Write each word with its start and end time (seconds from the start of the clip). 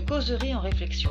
causerie 0.00 0.54
en 0.54 0.60
réflexion. 0.60 1.10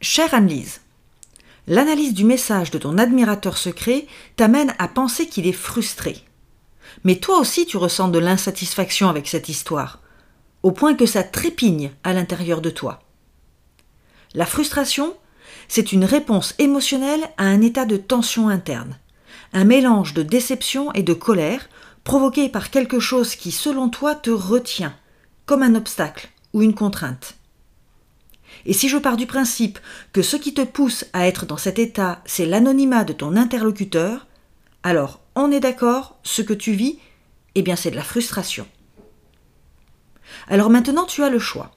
Chère 0.00 0.34
Anne-Lise, 0.34 0.82
l'analyse 1.66 2.12
du 2.12 2.24
message 2.24 2.70
de 2.70 2.78
ton 2.78 2.98
admirateur 2.98 3.56
secret 3.56 4.06
t'amène 4.36 4.74
à 4.78 4.86
penser 4.86 5.26
qu'il 5.26 5.46
est 5.46 5.52
frustré. 5.52 6.22
Mais 7.04 7.16
toi 7.16 7.38
aussi 7.38 7.66
tu 7.66 7.78
ressens 7.78 8.08
de 8.08 8.18
l'insatisfaction 8.18 9.08
avec 9.08 9.26
cette 9.26 9.48
histoire, 9.48 10.00
au 10.62 10.72
point 10.72 10.94
que 10.94 11.06
ça 11.06 11.24
trépigne 11.24 11.90
à 12.04 12.12
l'intérieur 12.12 12.60
de 12.60 12.70
toi. 12.70 13.02
La 14.34 14.46
frustration, 14.46 15.16
c'est 15.68 15.92
une 15.92 16.04
réponse 16.04 16.54
émotionnelle 16.58 17.24
à 17.36 17.44
un 17.44 17.60
état 17.60 17.84
de 17.84 17.96
tension 17.96 18.48
interne, 18.48 18.98
un 19.52 19.64
mélange 19.64 20.14
de 20.14 20.22
déception 20.22 20.92
et 20.92 21.02
de 21.02 21.14
colère 21.14 21.68
provoqué 22.04 22.48
par 22.48 22.70
quelque 22.70 23.00
chose 23.00 23.34
qui, 23.34 23.50
selon 23.50 23.88
toi, 23.88 24.14
te 24.14 24.30
retient, 24.30 24.94
comme 25.46 25.62
un 25.62 25.74
obstacle 25.74 26.28
ou 26.52 26.62
une 26.62 26.74
contrainte. 26.74 27.34
Et 28.66 28.72
si 28.72 28.88
je 28.88 28.98
pars 28.98 29.16
du 29.16 29.26
principe 29.26 29.78
que 30.12 30.22
ce 30.22 30.36
qui 30.36 30.54
te 30.54 30.62
pousse 30.62 31.04
à 31.12 31.26
être 31.26 31.46
dans 31.46 31.56
cet 31.56 31.78
état, 31.78 32.22
c'est 32.24 32.46
l'anonymat 32.46 33.04
de 33.04 33.12
ton 33.12 33.36
interlocuteur, 33.36 34.26
alors 34.82 35.20
on 35.34 35.50
est 35.50 35.60
d'accord, 35.60 36.18
ce 36.22 36.42
que 36.42 36.54
tu 36.54 36.72
vis, 36.72 36.98
eh 37.54 37.62
bien 37.62 37.76
c'est 37.76 37.90
de 37.90 37.96
la 37.96 38.02
frustration. 38.02 38.66
Alors 40.48 40.70
maintenant 40.70 41.04
tu 41.04 41.22
as 41.22 41.30
le 41.30 41.38
choix. 41.38 41.72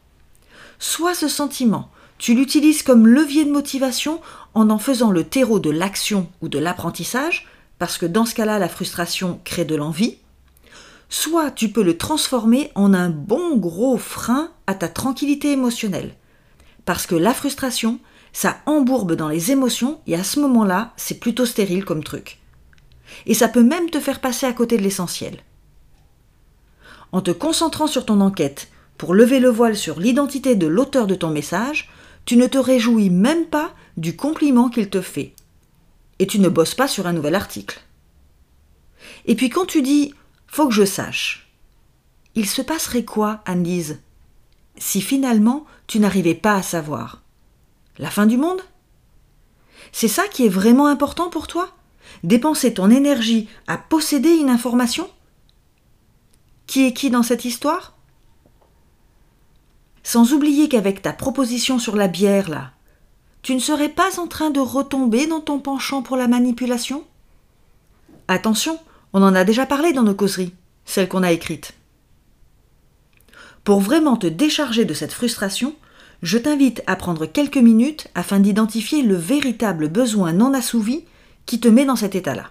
Soit 0.79 1.16
ce 1.16 1.27
sentiment, 1.27 1.89
tu 2.17 2.33
l'utilises 2.33 2.83
comme 2.83 3.07
levier 3.07 3.45
de 3.45 3.51
motivation 3.51 4.21
en 4.53 4.69
en 4.69 4.79
faisant 4.79 5.11
le 5.11 5.23
terreau 5.23 5.59
de 5.59 5.69
l'action 5.69 6.29
ou 6.41 6.49
de 6.49 6.59
l'apprentissage, 6.59 7.47
parce 7.79 7.97
que 7.97 8.05
dans 8.05 8.25
ce 8.25 8.35
cas-là 8.35 8.59
la 8.59 8.69
frustration 8.69 9.39
crée 9.43 9.65
de 9.65 9.75
l'envie, 9.75 10.17
soit 11.09 11.51
tu 11.51 11.69
peux 11.69 11.83
le 11.83 11.97
transformer 11.97 12.71
en 12.75 12.93
un 12.93 13.09
bon 13.09 13.55
gros 13.57 13.97
frein 13.97 14.51
à 14.65 14.73
ta 14.73 14.89
tranquillité 14.89 15.51
émotionnelle 15.51 16.15
parce 16.88 17.05
que 17.05 17.15
la 17.15 17.33
frustration, 17.33 17.99
ça 18.31 18.59
embourbe 18.65 19.13
dans 19.13 19.27
les 19.27 19.51
émotions 19.51 19.99
et 20.07 20.15
à 20.15 20.23
ce 20.23 20.39
moment-là, 20.39 20.93
c'est 20.95 21.19
plutôt 21.19 21.45
stérile 21.45 21.83
comme 21.83 22.01
truc. 22.01 22.39
Et 23.25 23.33
ça 23.33 23.49
peut 23.49 23.61
même 23.61 23.89
te 23.89 23.99
faire 23.99 24.21
passer 24.21 24.45
à 24.45 24.53
côté 24.53 24.77
de 24.77 24.83
l'essentiel. 24.83 25.39
En 27.11 27.19
te 27.19 27.31
concentrant 27.31 27.88
sur 27.88 28.05
ton 28.05 28.21
enquête 28.21 28.69
pour 28.97 29.13
lever 29.13 29.41
le 29.41 29.49
voile 29.49 29.75
sur 29.75 29.99
l'identité 29.99 30.55
de 30.55 30.65
l'auteur 30.65 31.07
de 31.07 31.15
ton 31.15 31.29
message, 31.29 31.89
tu 32.28 32.36
ne 32.36 32.45
te 32.45 32.58
réjouis 32.58 33.09
même 33.09 33.45
pas 33.45 33.73
du 33.95 34.17
compliment 34.17 34.70
qu'il 34.70 34.89
te 34.89 35.02
fait. 35.02 35.33
Et 36.20 36.28
tu 36.28 36.39
ne 36.39 36.50
bosses 36.50 36.75
pas 36.75 36.89
sur 36.89 37.08
un 37.08 37.14
nouvel 37.14 37.36
article. 37.36 37.80
Et 39.25 39.36
puis 39.36 39.50
quand 39.50 39.66
tu 39.66 39.81
dis 39.81 40.14
faut 40.45 40.67
que 40.67 40.73
je 40.73 40.84
sache, 40.84 41.50
il 42.36 42.45
se 42.45 42.61
passerait 42.61 43.06
quoi, 43.06 43.42
Anne-Lise 43.45 44.02
si 44.78 45.02
finalement 45.02 45.66
tu 45.88 46.00
n'arrivais 46.00 46.36
pas 46.36 46.53
à 46.53 46.61
savoir 46.61 47.23
La 47.97 48.11
fin 48.11 48.28
du 48.28 48.38
monde? 48.38 48.62
C'est 49.91 50.08
ça 50.08 50.28
qui 50.28 50.45
est 50.45 50.50
vraiment 50.50 50.88
important 50.88 51.30
pour 51.30 51.47
toi? 51.47 51.75
Dépenser 52.23 52.73
ton 52.73 52.91
énergie 52.91 53.47
à 53.67 53.78
posséder 53.78 54.36
une 54.36 54.50
information? 54.50 55.09
Qui 56.67 56.88
est 56.88 56.94
qui 56.94 57.09
dans 57.09 57.23
cette 57.23 57.45
histoire? 57.45 57.97
Sans 60.17 60.33
oublier 60.33 60.67
qu'avec 60.67 61.03
ta 61.03 61.13
proposition 61.13 61.77
sur 61.77 61.95
la 61.95 62.07
bière, 62.07 62.49
là, 62.49 62.71
tu 63.43 63.53
ne 63.53 63.59
serais 63.59 63.87
pas 63.87 64.19
en 64.19 64.25
train 64.25 64.49
de 64.49 64.59
retomber 64.59 65.28
dans 65.28 65.41
ton 65.41 65.59
penchant 65.59 66.01
pour 66.01 66.17
la 66.17 66.28
manipulation? 66.28 67.03
Attention, 68.27 68.79
on 69.13 69.22
en 69.22 69.35
a 69.35 69.44
déjà 69.44 69.67
parlé 69.67 69.94
dans 69.94 70.01
nos 70.01 70.16
causeries, 70.16 70.56
celles 70.85 71.07
qu'on 71.07 71.22
a 71.22 71.31
écrites. 71.31 71.75
Pour 73.63 73.79
vraiment 73.79 74.17
te 74.17 74.25
décharger 74.25 74.85
de 74.85 74.95
cette 74.95 75.13
frustration, 75.13 75.75
je 76.23 76.39
t'invite 76.39 76.81
à 76.88 76.95
prendre 76.95 77.27
quelques 77.27 77.57
minutes 77.57 78.07
afin 78.16 78.39
d'identifier 78.39 79.03
le 79.03 79.17
véritable 79.17 79.88
besoin 79.88 80.33
non 80.33 80.56
assouvi 80.56 81.06
qui 81.45 81.59
te 81.59 81.67
met 81.67 81.85
dans 81.85 81.95
cet 81.95 82.16
état-là. 82.16 82.50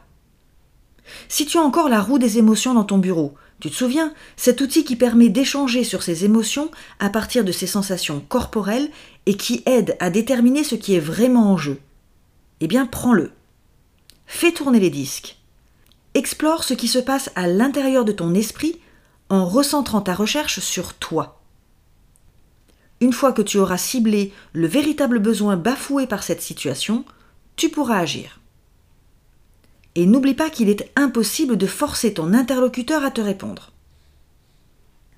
Si 1.28 1.46
tu 1.46 1.58
as 1.58 1.62
encore 1.62 1.88
la 1.88 2.00
roue 2.00 2.20
des 2.20 2.38
émotions 2.38 2.74
dans 2.74 2.84
ton 2.84 2.98
bureau, 2.98 3.34
tu 3.60 3.70
te 3.70 3.74
souviens, 3.74 4.12
cet 4.36 4.60
outil 4.60 4.84
qui 4.84 4.96
permet 4.96 5.30
d'échanger 5.30 5.82
sur 5.82 6.02
ces 6.02 6.24
émotions 6.24 6.70
à 6.98 7.08
partir 7.08 7.42
de 7.44 7.52
ces 7.52 7.66
sensations 7.66 8.20
corporelles 8.20 8.90
et 9.24 9.36
qui 9.36 9.62
aide 9.64 9.96
à 9.98 10.10
déterminer 10.10 10.62
ce 10.62 10.74
qui 10.74 10.94
est 10.94 11.00
vraiment 11.00 11.52
en 11.52 11.56
jeu. 11.56 11.80
Eh 12.60 12.66
bien, 12.66 12.86
prends-le. 12.86 13.32
Fais 14.26 14.52
tourner 14.52 14.80
les 14.80 14.90
disques. 14.90 15.38
Explore 16.14 16.64
ce 16.64 16.74
qui 16.74 16.88
se 16.88 16.98
passe 16.98 17.30
à 17.34 17.46
l'intérieur 17.46 18.04
de 18.04 18.12
ton 18.12 18.34
esprit 18.34 18.78
en 19.30 19.46
recentrant 19.46 20.02
ta 20.02 20.14
recherche 20.14 20.60
sur 20.60 20.94
toi. 20.94 21.40
Une 23.00 23.12
fois 23.12 23.32
que 23.32 23.42
tu 23.42 23.58
auras 23.58 23.78
ciblé 23.78 24.32
le 24.52 24.66
véritable 24.66 25.18
besoin 25.18 25.56
bafoué 25.56 26.06
par 26.06 26.22
cette 26.22 26.40
situation, 26.40 27.04
tu 27.56 27.68
pourras 27.68 27.98
agir. 27.98 28.40
Et 29.96 30.06
n'oublie 30.06 30.34
pas 30.34 30.50
qu'il 30.50 30.68
est 30.68 30.92
impossible 30.94 31.56
de 31.56 31.66
forcer 31.66 32.14
ton 32.14 32.32
interlocuteur 32.34 33.04
à 33.04 33.10
te 33.10 33.20
répondre. 33.20 33.72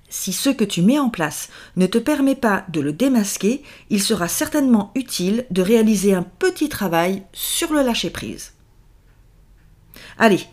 Si 0.09 0.33
ce 0.33 0.49
que 0.49 0.63
tu 0.63 0.81
mets 0.81 0.97
en 0.97 1.09
place 1.09 1.49
ne 1.75 1.85
te 1.85 1.99
permet 1.99 2.35
pas 2.35 2.65
de 2.69 2.81
le 2.81 2.91
démasquer, 2.91 3.61
il 3.91 4.01
sera 4.01 4.27
certainement 4.27 4.91
utile 4.95 5.45
de 5.51 5.61
réaliser 5.61 6.15
un 6.15 6.23
petit 6.23 6.67
travail 6.67 7.23
sur 7.31 7.71
le 7.71 7.83
lâcher-prise. 7.83 8.53
Allez, 10.17 10.45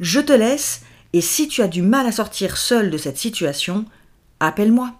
je 0.00 0.20
te 0.20 0.32
laisse 0.32 0.82
et 1.12 1.20
si 1.20 1.46
tu 1.48 1.60
as 1.60 1.68
du 1.68 1.82
mal 1.82 2.06
à 2.06 2.12
sortir 2.12 2.56
seul 2.56 2.90
de 2.90 2.96
cette 2.96 3.18
situation, 3.18 3.84
appelle-moi. 4.40 4.94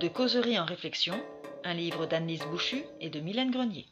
De 0.00 0.08
causerie 0.08 0.58
en 0.58 0.64
réflexion, 0.64 1.14
un 1.64 1.74
livre 1.74 2.06
d'Annelise 2.06 2.44
Bouchu 2.50 2.82
et 3.00 3.10
de 3.10 3.20
Mylène 3.20 3.50
Grenier. 3.50 3.86